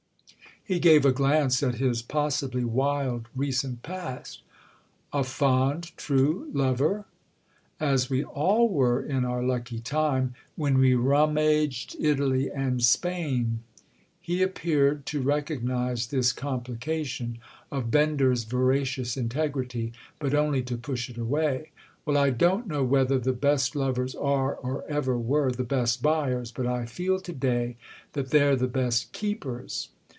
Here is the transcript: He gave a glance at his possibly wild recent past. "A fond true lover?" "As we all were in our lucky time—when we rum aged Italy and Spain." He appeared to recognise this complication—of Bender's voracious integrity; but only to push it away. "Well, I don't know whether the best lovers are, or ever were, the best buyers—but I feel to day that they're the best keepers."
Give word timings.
He 0.63 0.77
gave 0.79 1.05
a 1.07 1.11
glance 1.11 1.63
at 1.63 1.75
his 1.79 2.01
possibly 2.03 2.63
wild 2.63 3.27
recent 3.35 3.81
past. 3.81 4.41
"A 5.11 5.23
fond 5.23 5.85
true 5.97 6.49
lover?" 6.53 7.05
"As 7.79 8.11
we 8.11 8.23
all 8.23 8.69
were 8.69 9.01
in 9.01 9.25
our 9.25 9.41
lucky 9.43 9.79
time—when 9.79 10.77
we 10.77 10.93
rum 10.93 11.35
aged 11.37 11.95
Italy 11.99 12.49
and 12.51 12.81
Spain." 12.83 13.61
He 14.21 14.43
appeared 14.43 15.07
to 15.07 15.19
recognise 15.19 16.07
this 16.07 16.31
complication—of 16.31 17.89
Bender's 17.91 18.43
voracious 18.43 19.17
integrity; 19.17 19.91
but 20.19 20.35
only 20.35 20.61
to 20.61 20.77
push 20.77 21.09
it 21.09 21.17
away. 21.17 21.71
"Well, 22.05 22.17
I 22.17 22.29
don't 22.29 22.67
know 22.67 22.83
whether 22.83 23.17
the 23.17 23.33
best 23.33 23.75
lovers 23.75 24.13
are, 24.13 24.55
or 24.57 24.85
ever 24.87 25.17
were, 25.17 25.51
the 25.51 25.63
best 25.63 26.03
buyers—but 26.03 26.67
I 26.67 26.85
feel 26.85 27.19
to 27.19 27.33
day 27.33 27.75
that 28.13 28.29
they're 28.29 28.55
the 28.55 28.67
best 28.67 29.11
keepers." 29.11 29.89